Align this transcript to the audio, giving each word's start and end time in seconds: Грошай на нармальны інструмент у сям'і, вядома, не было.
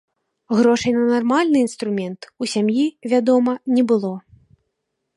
Грошай 0.59 0.93
на 0.99 1.03
нармальны 1.11 1.57
інструмент 1.65 2.21
у 2.45 2.51
сям'і, 2.55 2.85
вядома, 3.15 3.53
не 3.77 3.83
было. 3.93 4.13